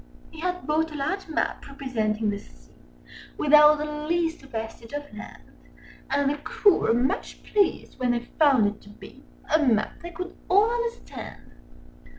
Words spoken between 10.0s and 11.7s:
they could all understand.